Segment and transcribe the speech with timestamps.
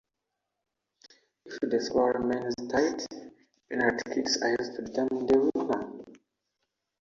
[1.45, 3.05] If the score remains tied,
[3.69, 6.03] penalty kicks are used to determine the winner.